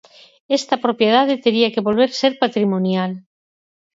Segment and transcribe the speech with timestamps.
[0.57, 3.11] Esa propiedade tería que volver ser patrimonial.